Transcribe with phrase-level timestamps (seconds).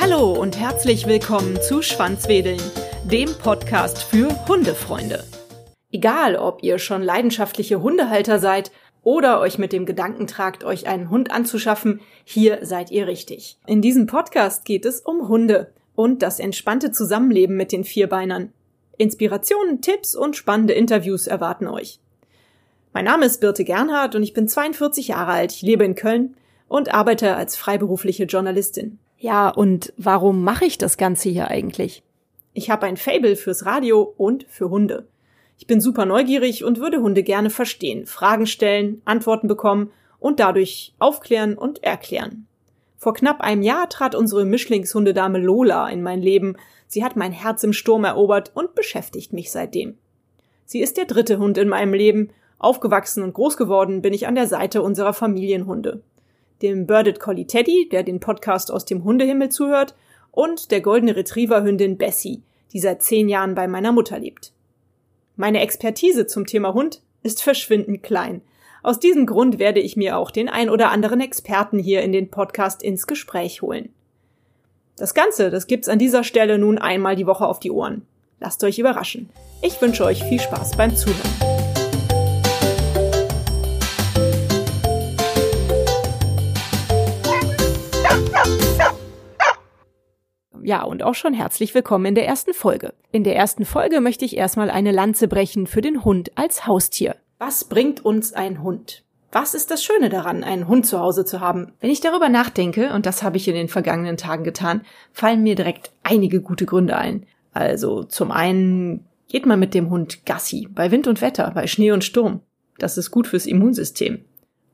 [0.00, 2.60] Hallo und herzlich willkommen zu Schwanzwedeln,
[3.04, 5.24] dem Podcast für Hundefreunde.
[5.92, 8.70] Egal, ob ihr schon leidenschaftliche Hundehalter seid
[9.02, 13.58] oder euch mit dem Gedanken tragt, euch einen Hund anzuschaffen, hier seid ihr richtig.
[13.66, 18.52] In diesem Podcast geht es um Hunde und das entspannte Zusammenleben mit den Vierbeinern.
[18.96, 22.00] Inspirationen, Tipps und spannende Interviews erwarten euch.
[22.92, 25.52] Mein Name ist Birte Gernhardt und ich bin 42 Jahre alt.
[25.52, 26.34] Ich lebe in Köln
[26.66, 28.98] und arbeite als freiberufliche Journalistin.
[29.16, 32.02] Ja, und warum mache ich das Ganze hier eigentlich?
[32.52, 35.06] Ich habe ein Fable fürs Radio und für Hunde.
[35.56, 40.92] Ich bin super neugierig und würde Hunde gerne verstehen, Fragen stellen, Antworten bekommen und dadurch
[40.98, 42.46] aufklären und erklären.
[42.96, 46.56] Vor knapp einem Jahr trat unsere Mischlingshundedame Lola in mein Leben.
[46.88, 49.96] Sie hat mein Herz im Sturm erobert und beschäftigt mich seitdem.
[50.64, 52.30] Sie ist der dritte Hund in meinem Leben
[52.60, 56.02] Aufgewachsen und groß geworden bin ich an der Seite unserer Familienhunde.
[56.60, 59.94] Dem Birded Collie Teddy, der den Podcast aus dem Hundehimmel zuhört,
[60.30, 64.52] und der goldene Retriever-Hündin Bessie, die seit zehn Jahren bei meiner Mutter lebt.
[65.36, 68.42] Meine Expertise zum Thema Hund ist verschwindend klein.
[68.82, 72.30] Aus diesem Grund werde ich mir auch den ein oder anderen Experten hier in den
[72.30, 73.88] Podcast ins Gespräch holen.
[74.96, 78.06] Das Ganze, das gibt's an dieser Stelle nun einmal die Woche auf die Ohren.
[78.38, 79.30] Lasst euch überraschen.
[79.62, 81.49] Ich wünsche euch viel Spaß beim Zuhören.
[90.70, 92.94] Ja, und auch schon herzlich willkommen in der ersten Folge.
[93.10, 97.16] In der ersten Folge möchte ich erstmal eine Lanze brechen für den Hund als Haustier.
[97.40, 99.02] Was bringt uns ein Hund?
[99.32, 101.72] Was ist das Schöne daran, einen Hund zu Hause zu haben?
[101.80, 105.56] Wenn ich darüber nachdenke, und das habe ich in den vergangenen Tagen getan, fallen mir
[105.56, 107.26] direkt einige gute Gründe ein.
[107.52, 111.90] Also zum einen geht man mit dem Hund Gassi, bei Wind und Wetter, bei Schnee
[111.90, 112.42] und Sturm.
[112.78, 114.24] Das ist gut fürs Immunsystem.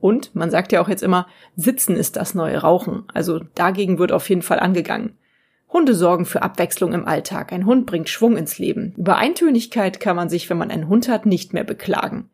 [0.00, 3.04] Und man sagt ja auch jetzt immer, Sitzen ist das neue Rauchen.
[3.14, 5.16] Also dagegen wird auf jeden Fall angegangen.
[5.74, 7.52] Hunde sorgen für Abwechslung im Alltag.
[7.52, 8.94] Ein Hund bringt Schwung ins Leben.
[8.96, 12.30] Über Eintönigkeit kann man sich, wenn man einen Hund hat, nicht mehr beklagen.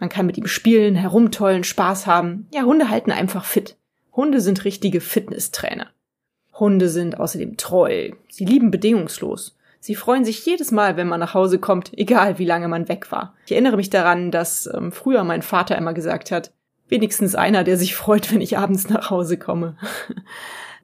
[0.00, 2.48] Man kann mit ihm spielen, herumtollen, Spaß haben.
[2.52, 3.76] Ja, Hunde halten einfach fit.
[4.12, 5.86] Hunde sind richtige Fitnesstrainer.
[6.58, 8.10] Hunde sind außerdem treu.
[8.28, 9.56] Sie lieben bedingungslos.
[9.78, 13.12] Sie freuen sich jedes Mal, wenn man nach Hause kommt, egal wie lange man weg
[13.12, 13.34] war.
[13.46, 16.52] Ich erinnere mich daran, dass ähm, früher mein Vater immer gesagt hat,
[16.88, 19.76] wenigstens einer, der sich freut, wenn ich abends nach Hause komme.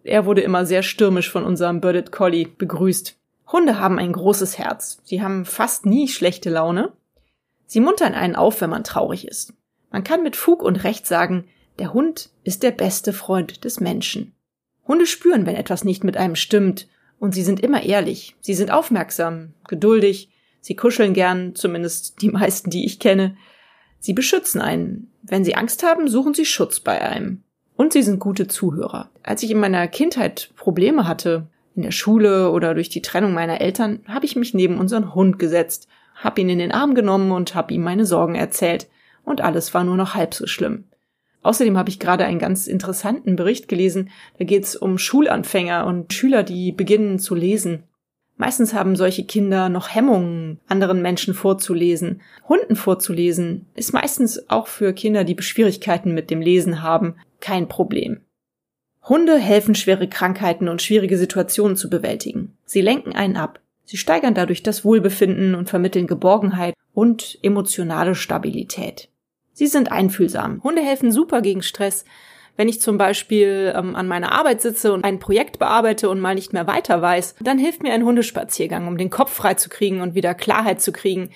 [0.09, 3.15] Er wurde immer sehr stürmisch von unserem Birded Collie begrüßt.
[3.53, 5.03] Hunde haben ein großes Herz.
[5.05, 6.93] Sie haben fast nie schlechte Laune.
[7.67, 9.53] Sie muntern einen auf, wenn man traurig ist.
[9.91, 11.45] Man kann mit Fug und Recht sagen,
[11.79, 14.33] der Hund ist der beste Freund des Menschen.
[14.87, 16.89] Hunde spüren, wenn etwas nicht mit einem stimmt,
[17.19, 18.35] und sie sind immer ehrlich.
[18.41, 20.31] Sie sind aufmerksam, geduldig,
[20.63, 23.37] sie kuscheln gern, zumindest die meisten, die ich kenne.
[23.99, 25.13] Sie beschützen einen.
[25.21, 27.43] Wenn sie Angst haben, suchen sie Schutz bei einem.
[27.79, 29.09] Und sie sind gute Zuhörer.
[29.23, 31.47] Als ich in meiner Kindheit Probleme hatte,
[31.77, 35.39] in der Schule oder durch die Trennung meiner Eltern, habe ich mich neben unseren Hund
[35.39, 35.87] gesetzt,
[36.17, 38.89] habe ihn in den Arm genommen und habe ihm meine Sorgen erzählt.
[39.25, 40.87] Und alles war nur noch halb so schlimm.
[41.43, 44.11] Außerdem habe ich gerade einen ganz interessanten Bericht gelesen.
[44.41, 47.85] Da geht es um Schulanfänger und Schüler, die beginnen zu lesen.
[48.37, 52.23] Meistens haben solche Kinder noch Hemmungen, anderen Menschen vorzulesen.
[52.49, 58.21] Hunden vorzulesen ist meistens auch für Kinder, die Schwierigkeiten mit dem Lesen haben, kein Problem.
[59.09, 62.57] Hunde helfen, schwere Krankheiten und schwierige Situationen zu bewältigen.
[62.65, 63.61] Sie lenken einen ab.
[63.85, 69.09] Sie steigern dadurch das Wohlbefinden und vermitteln Geborgenheit und emotionale Stabilität.
[69.55, 70.63] Sie sind einfühlsam.
[70.63, 72.05] Hunde helfen super gegen Stress.
[72.57, 76.35] Wenn ich zum Beispiel ähm, an meiner Arbeit sitze und ein Projekt bearbeite und mal
[76.35, 80.01] nicht mehr weiter weiß, dann hilft mir ein Hundespaziergang, um den Kopf frei zu kriegen
[80.01, 81.31] und wieder Klarheit zu kriegen.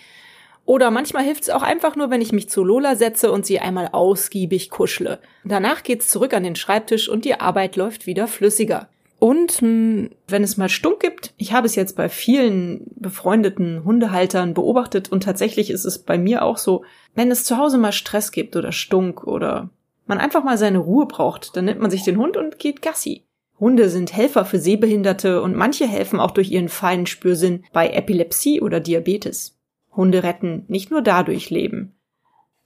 [0.65, 3.59] Oder manchmal hilft es auch einfach nur, wenn ich mich zu Lola setze und sie
[3.59, 5.19] einmal ausgiebig kuschle.
[5.45, 8.89] Danach geht's zurück an den Schreibtisch und die Arbeit läuft wieder flüssiger.
[9.19, 14.53] Und hm, wenn es mal Stunk gibt, ich habe es jetzt bei vielen befreundeten Hundehaltern
[14.53, 16.85] beobachtet und tatsächlich ist es bei mir auch so,
[17.15, 19.71] wenn es zu Hause mal Stress gibt oder Stunk oder
[20.07, 23.23] man einfach mal seine Ruhe braucht, dann nimmt man sich den Hund und geht Gassi.
[23.61, 28.61] Hunde sind Helfer für Sehbehinderte und manche helfen auch durch ihren feinen Spürsinn bei Epilepsie
[28.61, 29.57] oder Diabetes.
[29.95, 31.95] Hunde retten nicht nur dadurch Leben.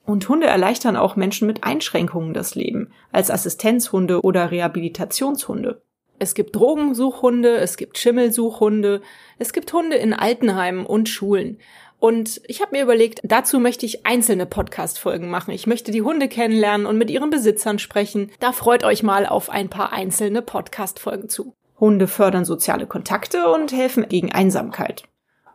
[0.05, 5.83] Und Hunde erleichtern auch Menschen mit Einschränkungen das Leben, als Assistenzhunde oder Rehabilitationshunde.
[6.19, 9.03] Es gibt Drogensuchhunde, es gibt Schimmelsuchhunde,
[9.39, 11.59] es gibt Hunde in Altenheimen und Schulen.
[11.99, 15.53] Und ich habe mir überlegt, dazu möchte ich einzelne Podcast-Folgen machen.
[15.53, 18.31] Ich möchte die Hunde kennenlernen und mit ihren Besitzern sprechen.
[18.39, 21.55] Da freut euch mal auf ein paar einzelne Podcast-Folgen zu.
[21.81, 25.05] Hunde fördern soziale Kontakte und helfen gegen Einsamkeit.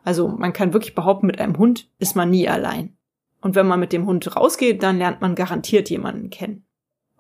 [0.04, 2.96] Also man kann wirklich behaupten, mit einem Hund ist man nie allein.
[3.42, 6.66] Und wenn man mit dem Hund rausgeht, dann lernt man garantiert jemanden kennen.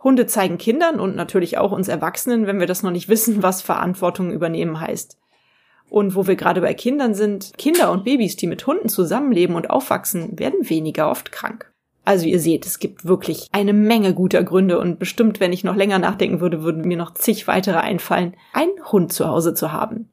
[0.04, 3.62] Hunde zeigen Kindern und natürlich auch uns Erwachsenen, wenn wir das noch nicht wissen, was
[3.62, 5.18] Verantwortung übernehmen heißt.
[5.89, 9.69] Und wo wir gerade bei Kindern sind, Kinder und Babys, die mit Hunden zusammenleben und
[9.69, 11.72] aufwachsen, werden weniger oft krank.
[12.04, 15.75] Also ihr seht, es gibt wirklich eine Menge guter Gründe und bestimmt, wenn ich noch
[15.75, 20.10] länger nachdenken würde, würden mir noch zig weitere einfallen, einen Hund zu Hause zu haben.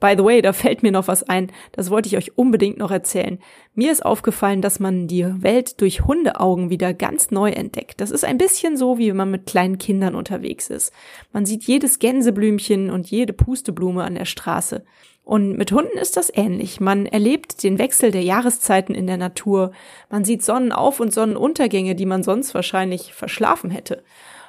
[0.00, 2.90] By the way, da fällt mir noch was ein, das wollte ich euch unbedingt noch
[2.90, 3.38] erzählen.
[3.74, 8.00] Mir ist aufgefallen, dass man die Welt durch Hundeaugen wieder ganz neu entdeckt.
[8.00, 10.92] Das ist ein bisschen so, wie wenn man mit kleinen Kindern unterwegs ist.
[11.32, 14.84] Man sieht jedes Gänseblümchen und jede Pusteblume an der Straße.
[15.22, 16.80] Und mit Hunden ist das ähnlich.
[16.80, 19.70] Man erlebt den Wechsel der Jahreszeiten in der Natur.
[20.08, 24.02] Man sieht Sonnenauf- und Sonnenuntergänge, die man sonst wahrscheinlich verschlafen hätte.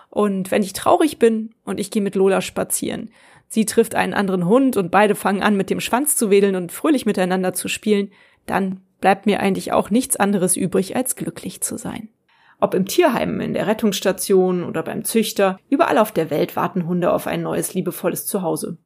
[0.10, 3.12] Und wenn ich traurig bin und ich gehe mit Lola spazieren,
[3.52, 6.72] sie trifft einen anderen Hund und beide fangen an, mit dem Schwanz zu wedeln und
[6.72, 8.12] fröhlich miteinander zu spielen,
[8.48, 12.10] dann bleibt mir eigentlich auch nichts anderes übrig, als glücklich zu sein.
[12.62, 17.12] Ob im Tierheim, in der Rettungsstation oder beim Züchter, überall auf der Welt warten Hunde
[17.12, 18.78] auf ein neues liebevolles Zuhause.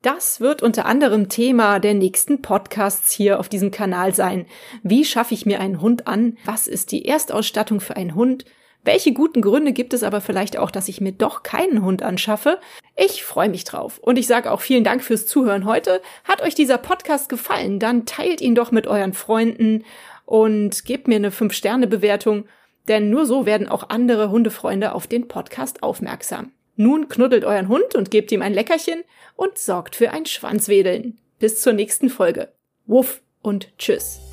[0.00, 4.46] Das wird unter anderem Thema der nächsten Podcasts hier auf diesem Kanal sein.
[4.82, 6.38] Wie schaffe ich mir einen Hund an?
[6.44, 8.44] Was ist die Erstausstattung für einen Hund?
[8.84, 12.58] Welche guten Gründe gibt es aber vielleicht auch, dass ich mir doch keinen Hund anschaffe?
[12.96, 13.98] Ich freue mich drauf.
[13.98, 16.02] Und ich sage auch vielen Dank fürs Zuhören heute.
[16.24, 17.78] Hat euch dieser Podcast gefallen?
[17.78, 19.84] Dann teilt ihn doch mit euren Freunden
[20.26, 22.46] und gebt mir eine 5-Sterne-Bewertung,
[22.88, 26.50] denn nur so werden auch andere Hundefreunde auf den Podcast aufmerksam.
[26.74, 29.04] Nun knuddelt euren Hund und gebt ihm ein Leckerchen
[29.36, 31.18] und sorgt für ein Schwanzwedeln.
[31.38, 32.52] Bis zur nächsten Folge.
[32.86, 34.31] Wuff und tschüss.